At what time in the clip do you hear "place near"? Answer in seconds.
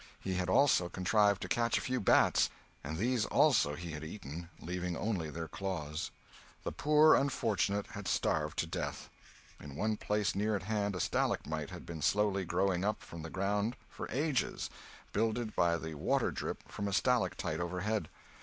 9.97-10.55